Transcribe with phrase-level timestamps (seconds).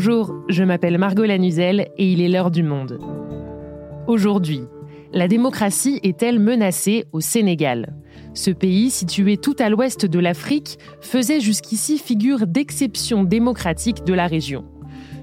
[0.00, 3.00] Bonjour, je m'appelle Margot Lanuzel et il est l'heure du monde.
[4.06, 4.60] Aujourd'hui,
[5.12, 7.96] la démocratie est-elle menacée au Sénégal?
[8.32, 14.28] Ce pays, situé tout à l'ouest de l'Afrique, faisait jusqu'ici figure d'exception démocratique de la
[14.28, 14.64] région.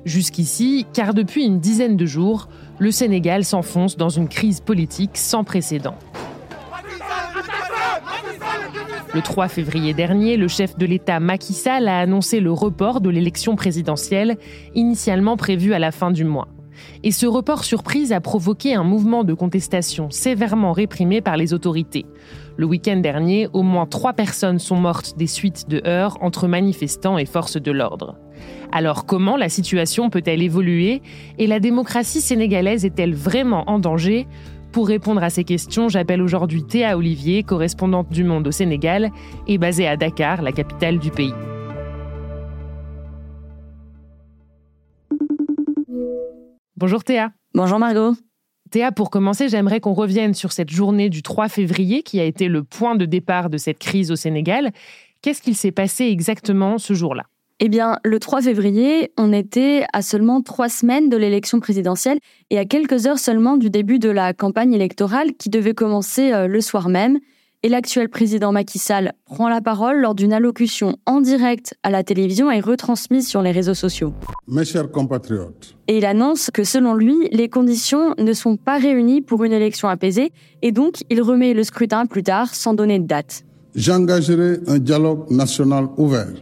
[0.04, 5.46] Jusqu'ici, car depuis une dizaine de jours, le Sénégal s'enfonce dans une crise politique sans
[5.46, 5.96] précédent.
[9.15, 13.10] Le 3 février dernier, le chef de l'État Macky Sall a annoncé le report de
[13.10, 14.36] l'élection présidentielle,
[14.74, 16.50] initialement prévue à la fin du mois.
[17.01, 22.05] Et ce report surprise a provoqué un mouvement de contestation sévèrement réprimé par les autorités.
[22.57, 27.18] Le week-end dernier, au moins trois personnes sont mortes des suites de heurts entre manifestants
[27.18, 28.18] et forces de l'ordre.
[28.74, 31.02] Alors comment la situation peut-elle évoluer?
[31.38, 34.27] Et la démocratie sénégalaise est-elle vraiment en danger?
[34.75, 39.09] Pour répondre à ces questions, j'appelle aujourd'hui Théa Olivier, correspondante du Monde au Sénégal
[39.47, 41.31] et basée à Dakar, la capitale du pays.
[46.75, 47.31] Bonjour Théa.
[47.53, 48.16] Bonjour Margot.
[48.69, 52.49] Théa, pour commencer, j'aimerais qu'on revienne sur cette journée du 3 février qui a été
[52.49, 54.71] le point de départ de cette crise au Sénégal.
[55.21, 57.23] Qu'est-ce qu'il s'est passé exactement ce jour-là?
[57.61, 62.58] Eh bien, le 3 février, on était à seulement trois semaines de l'élection présidentielle et
[62.58, 66.59] à quelques heures seulement du début de la campagne électorale qui devait commencer euh, le
[66.59, 67.17] soir même.
[67.64, 72.03] Et l'actuel président Macky Sall prend la parole lors d'une allocution en direct à la
[72.03, 74.14] télévision et retransmise sur les réseaux sociaux.
[74.50, 75.78] Mes chers compatriotes.
[75.88, 79.88] Et il annonce que selon lui, les conditions ne sont pas réunies pour une élection
[79.88, 83.45] apaisée et donc il remet le scrutin plus tard sans donner de date.
[83.73, 86.33] J'engagerai un dialogue national ouvert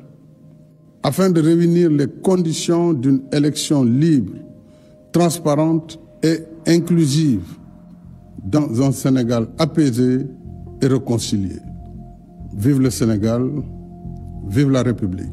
[1.04, 4.34] afin de réunir les conditions d'une élection libre,
[5.12, 7.44] transparente et inclusive
[8.44, 10.26] dans un Sénégal apaisé
[10.82, 11.58] et réconcilié.
[12.56, 13.50] Vive le Sénégal,
[14.48, 15.30] vive la République.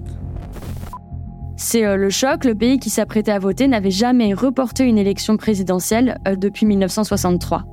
[1.56, 5.36] C'est euh, le choc, le pays qui s'apprêtait à voter n'avait jamais reporté une élection
[5.36, 7.64] présidentielle euh, depuis 1963.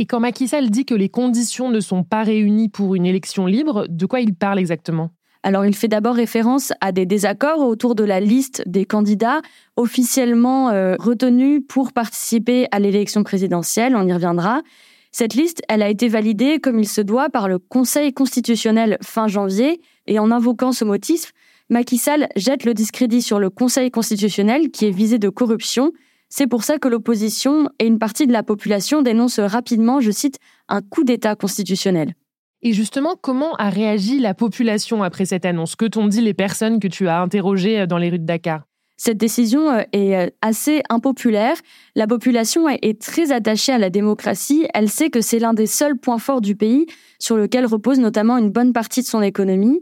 [0.00, 3.46] Et quand Macky Sall dit que les conditions ne sont pas réunies pour une élection
[3.46, 5.10] libre, de quoi il parle exactement?
[5.42, 9.40] Alors, il fait d'abord référence à des désaccords autour de la liste des candidats
[9.76, 13.96] officiellement euh, retenus pour participer à l'élection présidentielle.
[13.96, 14.62] On y reviendra.
[15.10, 19.26] Cette liste, elle a été validée comme il se doit par le Conseil constitutionnel fin
[19.26, 19.80] janvier.
[20.06, 21.32] Et en invoquant ce motif,
[21.70, 25.92] Macky Sall jette le discrédit sur le Conseil constitutionnel qui est visé de corruption
[26.28, 30.38] c'est pour ça que l'opposition et une partie de la population dénoncent rapidement, je cite,
[30.68, 32.14] un coup d'État constitutionnel.
[32.62, 35.76] Et justement, comment a réagi la population après cette annonce?
[35.76, 38.64] Que t'ont dit les personnes que tu as interrogées euh, dans les rues de Dakar?
[38.96, 41.56] Cette décision euh, est euh, assez impopulaire.
[41.94, 44.66] La population est très attachée à la démocratie.
[44.74, 46.86] Elle sait que c'est l'un des seuls points forts du pays
[47.20, 49.80] sur lequel repose notamment une bonne partie de son économie.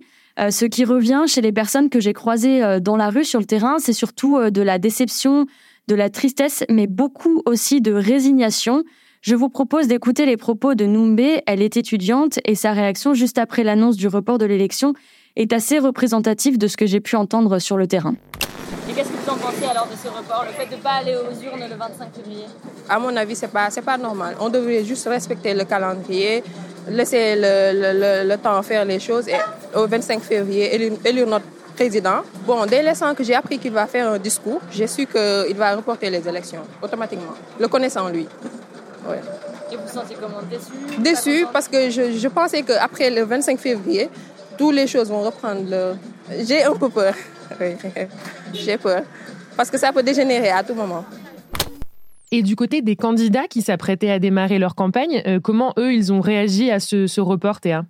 [0.51, 3.79] Ce qui revient chez les personnes que j'ai croisées dans la rue, sur le terrain,
[3.79, 5.47] c'est surtout de la déception,
[5.89, 8.85] de la tristesse, mais beaucoup aussi de résignation.
[9.21, 11.43] Je vous propose d'écouter les propos de Noumbé.
[11.47, 14.95] Elle est étudiante et sa réaction juste après l'annonce du report de l'élection
[15.37, 18.15] est assez représentative de ce que j'ai pu entendre sur le terrain.
[18.89, 20.93] Et qu'est-ce que vous en pensez alors de ce report, le fait de ne pas
[20.93, 22.45] aller aux urnes le 25 février?
[22.89, 24.37] À mon avis, ce n'est pas, pas normal.
[24.41, 26.43] On devrait juste respecter le calendrier,
[26.89, 29.37] laisser le, le, temps faire les choses et
[29.77, 30.75] au 25 février
[31.05, 32.21] élire notre président.
[32.47, 35.77] Bon, dès l'instant que j'ai appris qu'il va faire un discours, j'ai su qu'il va
[35.77, 38.27] reporter les élections automatiquement, le connaissant lui.
[39.73, 40.43] Et vous vous sentez comment?
[40.51, 40.73] Déçu?
[40.99, 44.09] Déçu parce que je, je pensais qu'après le 25 février,
[44.57, 45.97] toutes les choses vont reprendre.
[46.47, 47.15] J'ai un peu peur.
[48.55, 49.03] j'ai peur.
[49.57, 51.05] Parce que ça peut dégénérer à tout moment.
[52.33, 56.13] Et du côté des candidats qui s'apprêtaient à démarrer leur campagne, euh, comment eux, ils
[56.13, 57.85] ont réagi à ce, ce report, Théa?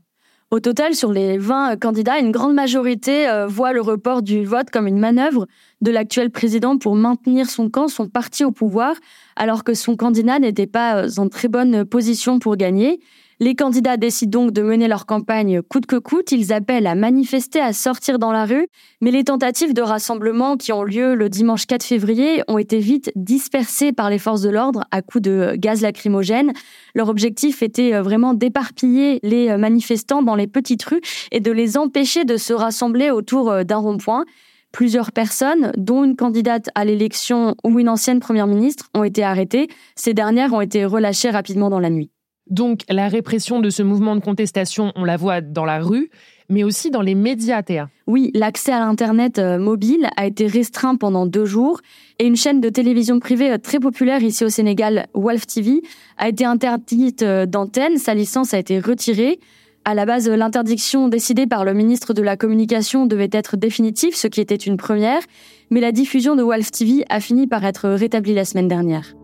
[0.53, 4.71] Au total, sur les 20 candidats, une grande majorité euh, voit le report du vote
[4.71, 5.49] comme une manœuvre
[5.81, 8.95] de l'actuel président pour maintenir son camp, son parti au pouvoir,
[9.35, 13.01] alors que son candidat n'était pas euh, en très bonne position pour gagner.
[13.39, 16.33] Les candidats décident donc de mener leur campagne coûte que coûte.
[16.33, 18.67] Ils appellent à manifester, à sortir dans la rue.
[19.03, 23.13] Mais les tentatives de rassemblement qui ont lieu le dimanche 4 février ont été vite
[23.15, 26.55] dispersées par les forces de l'ordre à coups de gaz lacrymogène.
[26.95, 31.53] Leur objectif était euh, vraiment d'éparpiller les euh, manifestants dans les petites rues et de
[31.53, 34.25] les empêcher de se rassembler autour euh, d'un rond-point.
[34.73, 39.69] Plusieurs personnes, dont une candidate à l'élection ou une ancienne première ministre, ont été arrêtées.
[39.95, 42.11] Ces dernières ont été relâchées rapidement dans la nuit.
[42.49, 46.11] Donc la répression de ce mouvement de contestation, on la voit dans la rue,
[46.49, 47.89] mais aussi dans les médias, Théa.
[48.07, 51.81] Oui, l'accès à l'Internet euh, mobile a été restreint pendant deux jours
[52.19, 55.83] et une chaîne de télévision privée euh, très populaire ici au Sénégal, Wolf TV,
[56.19, 57.99] a été interdite euh, d'antenne.
[57.99, 59.41] Sa licence a été retirée.
[59.85, 64.27] À la base, l'interdiction décidée par le ministre de la Communication devait être définitive, ce
[64.27, 65.23] qui était une première,
[65.71, 69.15] mais la diffusion de Wolf TV a fini par être rétablie la semaine dernière.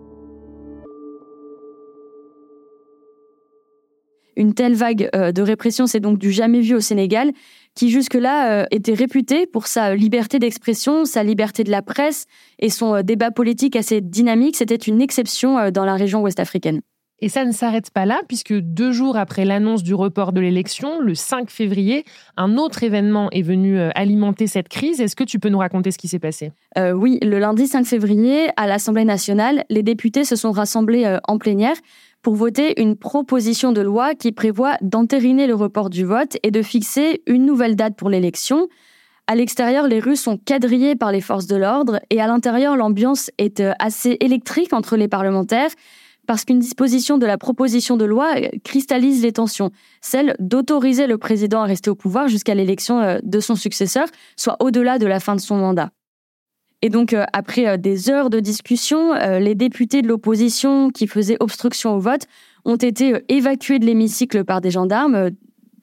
[4.37, 7.33] Une telle vague euh, de répression, c'est donc du jamais vu au Sénégal,
[7.75, 12.27] qui jusque-là euh, était réputé pour sa liberté d'expression, sa liberté de la presse
[12.59, 14.57] et son euh, débat politique assez dynamique.
[14.57, 16.81] C'était une exception dans la région ouest-africaine.
[17.25, 21.01] Et ça ne s'arrête pas là, puisque deux jours après l'annonce du report de l'élection,
[21.01, 22.05] le 5 février,
[22.37, 25.01] un autre événement est venu alimenter cette crise.
[25.01, 26.51] Est-ce que tu peux nous raconter ce qui s'est passé?
[26.77, 31.77] Oui, le lundi 5 février, à l'Assemblée nationale, les députés se sont rassemblés en plénière
[32.23, 36.63] pour voter une proposition de loi qui prévoit d'entériner le report du vote et de
[36.63, 38.67] fixer une nouvelle date pour l'élection.
[39.29, 43.31] À l'extérieur, les rues sont quadrillées par les forces de l'ordre et à l'intérieur, l'ambiance
[43.39, 45.71] est euh, assez électrique entre les parlementaires
[46.27, 49.71] parce qu'une disposition de la proposition de loi euh, cristallise les tensions,
[50.01, 54.57] celle d'autoriser le président à rester au pouvoir jusqu'à l'élection euh, de son successeur, soit
[54.61, 55.91] au-delà de la fin de son mandat.
[56.81, 61.95] Et donc, euh, après des heures de discussion, les députés de l'opposition qui faisaient obstruction
[61.95, 62.27] au vote
[62.65, 65.31] ont été évacués de l'hémicycle par des gendarmes,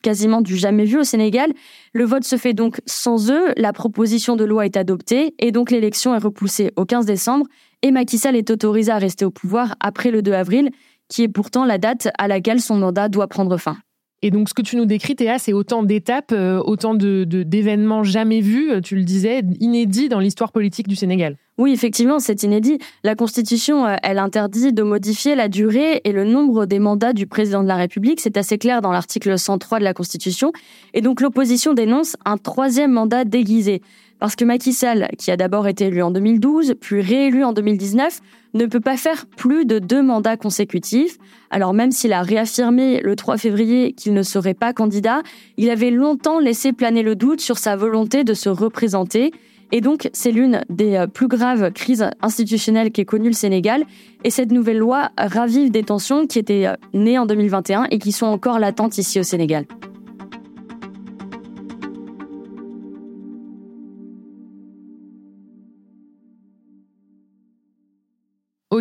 [0.02, 1.52] quasiment du jamais vu au Sénégal.
[1.94, 5.72] Le vote se fait donc sans eux, la proposition de loi est adoptée et donc
[5.72, 7.46] l'élection est repoussée au 15 décembre
[7.82, 10.70] et Macky Sall est autorisé à rester au pouvoir après le 2 avril,
[11.08, 13.78] qui est pourtant la date à laquelle son mandat doit prendre fin.
[14.22, 18.04] Et donc, ce que tu nous décris, Théa, c'est autant d'étapes, euh, autant de, d'événements
[18.04, 21.38] jamais vus, euh, tu le disais, inédits dans l'histoire politique du Sénégal.
[21.58, 22.80] Oui, effectivement, c'est inédit.
[23.06, 27.28] La Constitution, euh, elle interdit de modifier la durée et le nombre des mandats du
[27.28, 28.20] président de la République.
[28.20, 30.52] C'est assez clair dans l'article 103 de la Constitution.
[30.94, 33.82] Et donc, l'opposition dénonce un troisième mandat déguisé.
[34.20, 38.20] Parce que Macky Sall, qui a d'abord été élu en 2012, puis réélu en 2019,
[38.54, 41.18] ne peut pas faire plus de deux mandats consécutifs.
[41.50, 45.22] Alors même s'il a réaffirmé le 3 février qu'il ne serait pas candidat,
[45.58, 49.32] il avait longtemps laissé planer le doute sur sa volonté de se représenter.
[49.72, 53.84] Et donc, c'est l'une des euh, plus graves crises institutionnelles qu'ait connue le Sénégal.
[54.24, 58.12] Et cette nouvelle loi ravive des tensions qui étaient euh, nées en 2021 et qui
[58.12, 59.66] sont encore latentes ici au Sénégal.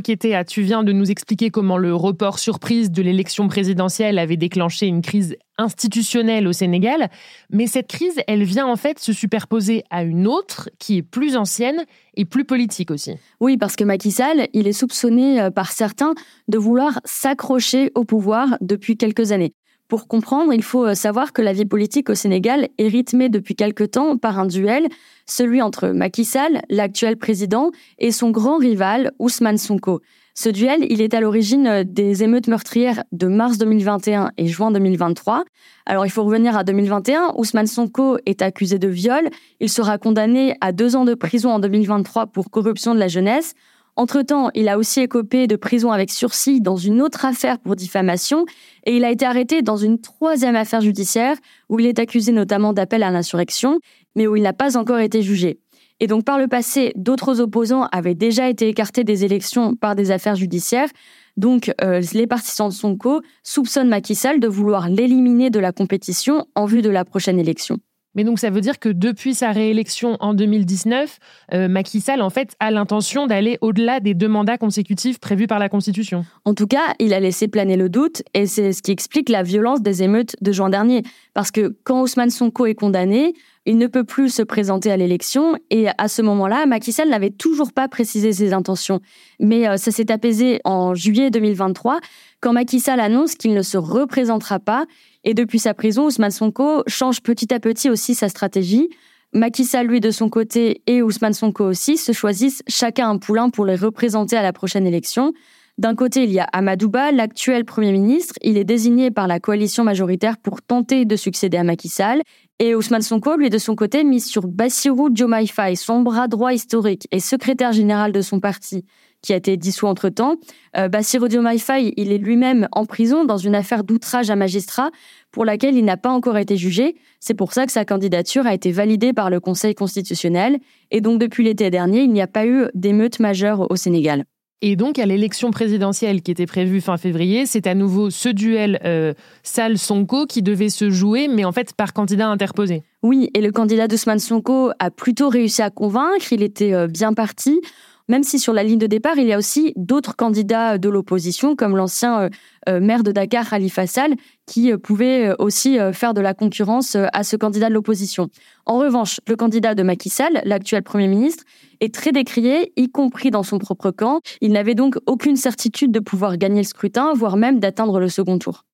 [0.02, 4.86] Théa, tu viens de nous expliquer comment le report surprise de l'élection présidentielle avait déclenché
[4.86, 7.10] une crise institutionnelle au Sénégal,
[7.50, 11.36] mais cette crise, elle vient en fait se superposer à une autre qui est plus
[11.36, 11.84] ancienne
[12.14, 13.14] et plus politique aussi.
[13.40, 16.14] Oui, parce que Macky Sall, il est soupçonné euh, par certains
[16.48, 19.54] de vouloir s'accrocher au pouvoir depuis quelques années.
[19.88, 23.55] Pour comprendre, il faut euh, savoir que la vie politique au Sénégal est rythmée depuis
[23.55, 24.87] quelque temps par un duel,
[25.25, 30.02] celui entre Macky Sall, l'actuel président, et son grand rival, Ousmane Sonko.
[30.35, 34.70] Ce duel, il est à l'origine euh, des émeutes meurtrières de mars 2021 et juin
[34.70, 35.44] 2023.
[35.87, 37.32] Alors il faut revenir à 2021.
[37.37, 39.31] Ousmane Sonko est accusé de viol.
[39.58, 43.55] Il sera condamné à deux ans de prison en 2023 pour corruption de la jeunesse.
[43.98, 48.44] Entre-temps, il a aussi écopé de prison avec sursis dans une autre affaire pour diffamation
[48.86, 51.36] et il a été arrêté dans une troisième affaire judiciaire
[51.68, 53.80] où il est accusé notamment d'appel à l'insurrection,
[54.14, 55.58] mais où il n'a pas encore été jugé.
[55.98, 60.12] Et donc par le passé, d'autres opposants avaient déjà été écartés des élections par des
[60.12, 60.90] affaires judiciaires.
[61.37, 66.46] Donc euh, les partisans de Sonko soupçonnent Macky Sall de vouloir l'éliminer de la compétition
[66.54, 67.78] en vue de la prochaine élection.
[68.18, 71.20] Mais donc ça veut dire que depuis sa réélection en 2019,
[71.54, 75.60] euh, Macky Sall en fait a l'intention d'aller au-delà des deux mandats consécutifs prévus par
[75.60, 76.25] la Constitution.
[76.44, 79.44] En tout cas, il a laissé planer le doute et c'est ce qui explique la
[79.44, 81.04] violence des émeutes de juin dernier.
[81.32, 83.34] Parce que quand Ousmane Sonko est condamné,
[83.66, 87.30] il ne peut plus se présenter à l'élection et à ce moment-là, Macky Sall n'avait
[87.30, 89.00] toujours pas précisé ses intentions.
[89.38, 92.00] Mais euh, ça s'est apaisé en juillet 2023
[92.40, 94.87] quand Macky Sall annonce qu'il ne se représentera pas
[95.28, 98.88] et depuis sa prison, Ousmane Sonko change petit à petit aussi sa stratégie.
[99.35, 103.66] Macky lui, de son côté, et Ousmane Sonko aussi, se choisissent chacun un poulain pour
[103.66, 105.35] les représenter à la prochaine élection.
[105.76, 108.37] D'un côté, il y a Amadouba, l'actuel Premier ministre.
[108.40, 112.23] Il est désigné par la coalition majoritaire pour tenter de succéder à Macky Sall.
[112.58, 116.54] Et Ousmane Sonko, lui, de son côté, mise sur Bassirou Diomaye Faye, son bras droit
[116.54, 118.87] historique et secrétaire général de son parti,
[119.22, 120.37] qui a été dissous entre-temps.
[120.76, 124.90] Euh, Bassirou Diomaye Faye, il est lui-même en prison dans une affaire d'outrage à magistrat
[125.30, 126.96] pour laquelle il n'a pas encore été jugé.
[127.20, 130.58] C'est pour ça que sa candidature a été validée par le Conseil constitutionnel.
[130.90, 134.25] Et donc, depuis l'été dernier, il n'y a pas eu d'émeute majeure au Sénégal.
[134.60, 138.80] Et donc, à l'élection présidentielle qui était prévue fin février, c'est à nouveau ce duel
[138.84, 142.82] euh, Sall-Sonko qui devait se jouer, mais en fait par candidat interposé.
[143.04, 147.12] Oui, et le candidat d'Ousmane Sonko a plutôt réussi à convaincre, il était euh, bien
[147.12, 147.60] parti.
[148.08, 151.56] Même si sur la ligne de départ, il y a aussi d'autres candidats de l'opposition,
[151.56, 152.28] comme l'ancien euh,
[152.68, 154.14] euh, maire de Dakar, Khalifa Sall,
[154.46, 158.28] qui pouvait aussi faire de la concurrence à ce candidat de l'opposition.
[158.64, 161.44] En revanche, le candidat de Macky Sall, l'actuel Premier ministre,
[161.80, 164.20] est très décrié, y compris dans son propre camp.
[164.40, 168.38] Il n'avait donc aucune certitude de pouvoir gagner le scrutin, voire même d'atteindre le second
[168.38, 168.64] tour.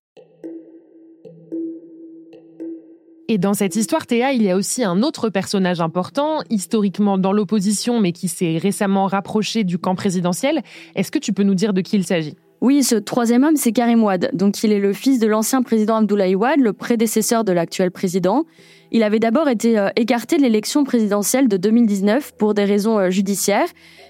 [3.35, 7.33] Et dans cette histoire, Théa, il y a aussi un autre personnage important, historiquement dans
[7.33, 10.63] l'opposition, mais qui s'est récemment rapproché du camp présidentiel.
[10.95, 12.37] Est-ce que tu peux nous dire de qui il s'agit?
[12.61, 14.31] Oui, ce troisième homme, c'est Karim Wad.
[14.35, 18.45] Donc, il est le fils de l'ancien président Abdoulaye Wad, le prédécesseur de l'actuel président.
[18.93, 23.11] Il avait d'abord été euh, écarté de l'élection présidentielle de 2019 pour des raisons euh,
[23.11, 23.67] judiciaires,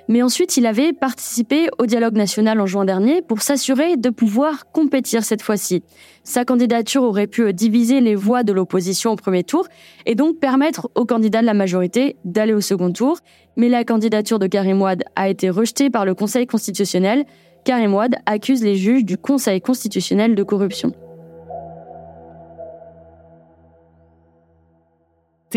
[0.08, 4.70] mais ensuite il avait participé au dialogue national en juin dernier pour s'assurer de pouvoir
[4.72, 5.82] compétir cette fois-ci.
[6.22, 9.66] Sa candidature aurait pu diviser les voix de l'opposition au premier tour
[10.06, 13.18] et donc permettre aux candidats de la majorité d'aller au second tour,
[13.56, 17.24] mais la candidature de Karim Wad a été rejetée par le Conseil constitutionnel
[17.64, 20.92] Karim Wad accuse les juges du Conseil constitutionnel de corruption.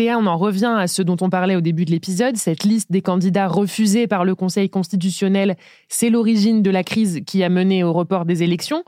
[0.00, 2.36] On en revient à ce dont on parlait au début de l'épisode.
[2.36, 5.56] Cette liste des candidats refusés par le Conseil constitutionnel,
[5.88, 8.84] c'est l'origine de la crise qui a mené au report des élections.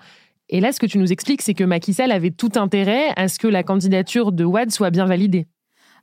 [0.48, 3.26] Et là, ce que tu nous expliques, c'est que Macky Sall avait tout intérêt à
[3.26, 5.46] ce que la candidature de Wad soit bien validée.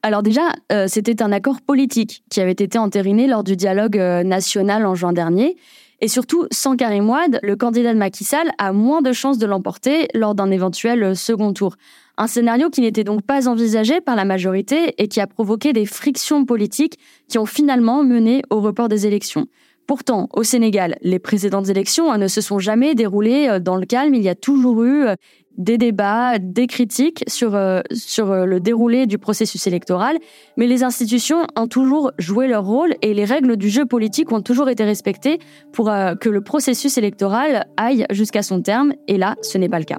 [0.04, 4.24] Alors déjà, euh, c'était un accord politique qui avait été entériné lors du dialogue euh,
[4.24, 5.56] national en juin dernier
[6.00, 9.48] et surtout, sans Karim Wade, le candidat de Macky Sall a moins de chances de
[9.48, 11.76] l'emporter lors d'un éventuel euh, second tour.
[12.20, 15.86] Un scénario qui n'était donc pas envisagé par la majorité et qui a provoqué des
[15.86, 16.98] frictions politiques
[17.28, 19.46] qui ont finalement mené au report des élections.
[19.86, 23.86] Pourtant, au Sénégal, les précédentes élections hein, ne se sont jamais déroulées euh, dans le
[23.86, 24.16] calme.
[24.16, 25.16] Il y a toujours eu euh,
[25.58, 30.18] des débats, des critiques sur, euh, sur le déroulé du processus électoral,
[30.58, 34.42] mais les institutions ont toujours joué leur rôle et les règles du jeu politique ont
[34.42, 35.40] toujours été respectées
[35.72, 39.86] pour que le processus électoral aille jusqu'à son terme, et là, ce n'est pas le
[39.86, 39.98] cas.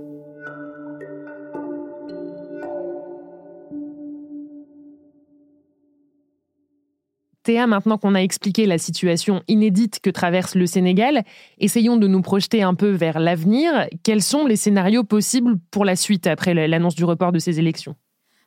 [7.56, 11.24] Maintenant qu'on a expliqué la situation inédite que traverse le Sénégal,
[11.58, 13.86] essayons de nous projeter un peu vers l'avenir.
[14.02, 17.96] Quels sont les scénarios possibles pour la suite après l'annonce du report de ces élections?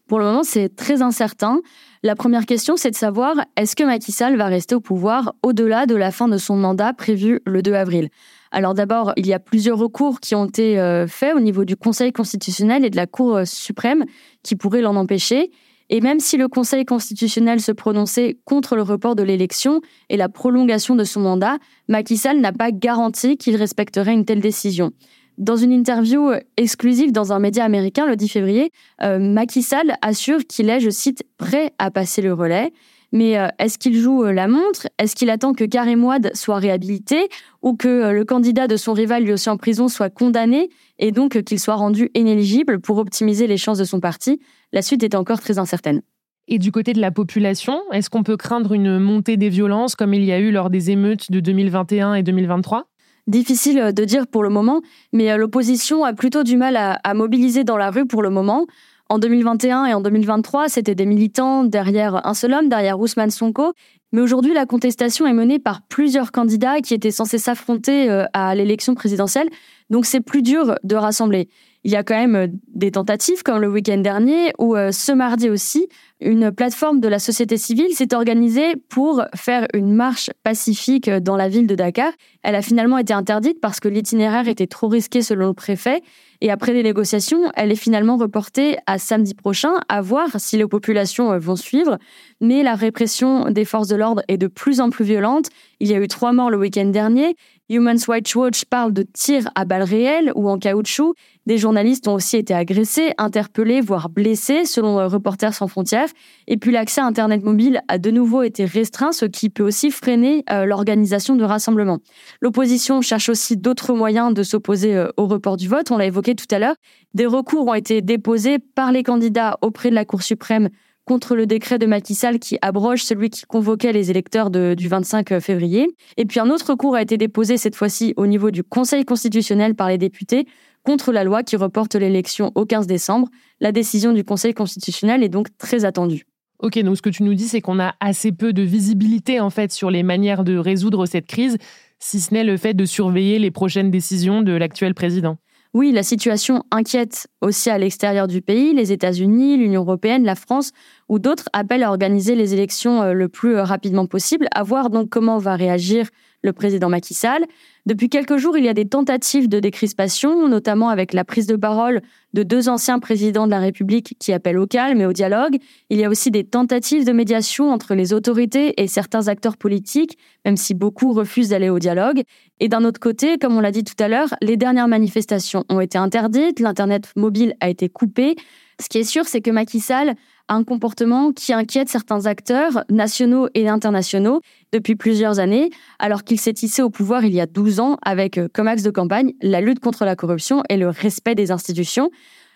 [0.08, 1.62] Pour le moment, c'est très incertain.
[2.03, 5.86] La première question, c'est de savoir est-ce que Macky Sall va rester au pouvoir au-delà
[5.86, 8.10] de la fin de son mandat prévu le 2 avril?
[8.51, 11.77] Alors d'abord, il y a plusieurs recours qui ont été euh, faits au niveau du
[11.77, 14.03] Conseil constitutionnel et de la Cour euh, suprême
[14.43, 15.51] qui pourraient l'en empêcher.
[15.93, 20.29] Et même si le Conseil constitutionnel se prononçait contre le report de l'élection et la
[20.29, 21.57] prolongation de son mandat,
[21.89, 24.91] Macky Sall n'a pas garanti qu'il respecterait une telle décision.
[25.38, 28.71] Dans une interview exclusive dans un média américain le 10 février,
[29.01, 32.71] euh, Macky Sall assure qu'il est, je cite, prêt à passer le relais.
[33.12, 34.88] Mais euh, est-ce qu'il joue euh, la montre?
[34.98, 37.30] Est-ce qu'il attend que Karim Wade soit réhabilité
[37.62, 41.41] ou que le candidat de son rival, lui aussi en prison, soit condamné et donc
[41.44, 44.39] qu'il soit rendu inéligible pour optimiser les chances de son parti?
[44.72, 46.01] La suite est encore très incertaine.
[46.48, 50.13] Et du côté de la population, est-ce qu'on peut craindre une montée des violences comme
[50.13, 52.88] il y a eu lors des émeutes de 2021 et 2023
[53.27, 54.82] Difficile de dire pour le moment,
[55.13, 58.65] mais euh, l'opposition a plutôt du mal à, mobiliser dans la rue pour le moment.
[59.12, 63.74] En 2021 et en 2023, c'était des militants derrière un seul homme, derrière Ousmane Sonko.
[64.13, 68.56] Mais aujourd'hui, la contestation est menée par plusieurs candidats qui étaient censés s'affronter euh, à
[68.56, 69.50] l'élection présidentielle.
[69.89, 71.50] Donc c'est plus dur de rassembler
[71.83, 75.11] il y a quand même euh, des tentatives, comme le week-end dernier, où euh, ce
[75.11, 75.88] mardi aussi,
[76.19, 81.35] une plateforme de la société civile s'est organisée pour faire une marche pacifique euh, dans
[81.35, 82.11] la ville de Dakar.
[82.43, 86.01] Elle a finalement été interdite parce que l'itinéraire était trop risqué selon le préfet.
[86.43, 90.65] Et après des négociations, elle est finalement reportée à samedi prochain, à voir si les
[90.65, 92.00] populations vont suivre.
[92.41, 95.50] Mais la répression des forces de l'ordre est de plus en plus violente.
[95.79, 97.35] Il y a eu trois morts le week-end dernier.
[97.72, 101.13] Human Rights Watch parle de tirs à balles réelles ou en caoutchouc.
[101.46, 106.10] Des journalistes ont aussi été agressés, interpellés, voire blessés, selon Reporters sans frontières.
[106.48, 109.90] Et puis l'accès à Internet mobile a de nouveau été restreint, ce qui peut aussi
[109.90, 112.00] freiner euh, l'organisation de rassemblements.
[112.42, 115.92] L'opposition cherche aussi d'autres moyens de s'opposer euh, au report du vote.
[115.92, 116.75] On l'a évoqué tout à l'heure.
[117.13, 120.68] Des recours ont été déposés par les candidats auprès de la Cour suprême
[121.12, 125.41] contre le décret de Macky Sall qui abroge celui qui convoquait les électeurs du 25
[125.41, 125.89] février.
[126.15, 129.75] Et puis un autre recours a été déposé cette fois-ci au niveau du Conseil constitutionnel
[129.75, 130.48] par les députés
[130.84, 133.27] contre la loi qui reporte l'élection au 15 décembre.
[133.60, 136.24] La décision du Conseil constitutionnel est donc très attendue.
[136.60, 139.50] Ok, donc ce que tu nous dis, c'est qu'on a assez peu de visibilité en
[139.50, 141.58] fait sur les manières de résoudre cette crise,
[142.00, 145.36] si ce n'est le fait de surveiller les prochaines décisions de l'actuel président.
[145.74, 148.74] Oui, la situation inquiète aussi à l'extérieur du pays.
[148.74, 150.72] Les États-Unis, l'Union européenne, la France
[151.08, 154.48] ou d'autres appellent à organiser les élections euh, le plus euh, rapidement possible.
[154.54, 156.10] À voir donc comment va réagir
[156.43, 157.45] le président Macky Sall.
[157.86, 161.55] Depuis quelques jours, il y a des tentatives de décrispation, notamment avec la prise de
[161.55, 162.01] parole
[162.33, 165.57] de deux anciens présidents de la République qui appellent au calme et au dialogue.
[165.89, 170.17] Il y a aussi des tentatives de médiation entre les autorités et certains acteurs politiques,
[170.45, 172.21] même si beaucoup refusent d'aller au dialogue.
[172.60, 175.79] Et d'un autre côté, comme on l'a dit tout à l'heure, les dernières manifestations ont
[175.79, 178.36] été interdites, l'Internet mobile a été coupé.
[178.79, 180.15] Ce qui est sûr, c'est que Macky Sall
[180.50, 185.69] un comportement qui inquiète certains acteurs nationaux et internationaux depuis plusieurs années,
[186.00, 188.83] alors qu'il s'est hissé au pouvoir il y a 12 ans avec euh, comme axe
[188.83, 192.12] de campagne la lutte contre la corruption et le respect des institutions.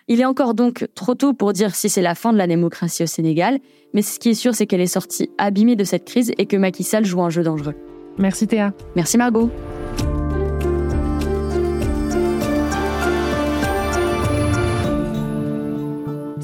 [0.08, 3.02] Il est encore donc trop tôt pour dire si c'est la fin de la démocratie
[3.02, 3.58] au Sénégal,
[3.92, 6.56] mais ce qui est sûr, c'est qu'elle est sortie abîmée de cette crise et que
[6.56, 7.74] Macky Sall joue un jeu dangereux.
[8.18, 8.72] Merci Théa.
[8.94, 9.50] Merci Margot.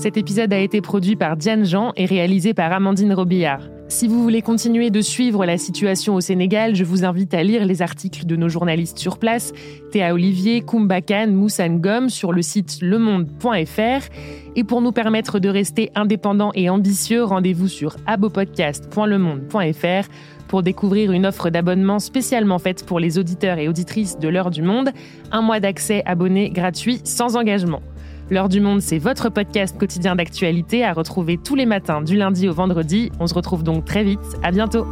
[0.02, 3.60] Cet épisode a été produit par Diane Jean et réalisé par Amandine Robillard.
[3.86, 7.64] Si vous voulez continuer de suivre la situation au Sénégal, je vous invite à lire
[7.64, 9.52] les articles de nos journalistes sur place,
[9.92, 14.08] Théa Olivier, Koumbakan, Moussane Gom, sur le site lemonde.fr.
[14.56, 20.08] Et pour nous permettre de rester indépendants et ambitieux, rendez-vous sur abopodcast.lemonde.fr
[20.48, 24.62] pour découvrir une offre d'abonnement spécialement faite pour les auditeurs et auditrices de l'heure du
[24.62, 24.90] monde,
[25.30, 27.82] un mois d'accès abonné gratuit sans engagement.
[28.30, 32.48] L'heure du monde, c'est votre podcast quotidien d'actualité à retrouver tous les matins du lundi
[32.48, 33.10] au vendredi.
[33.20, 34.20] On se retrouve donc très vite.
[34.42, 34.86] À bientôt.